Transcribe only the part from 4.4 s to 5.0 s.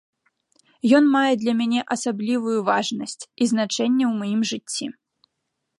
жыцці.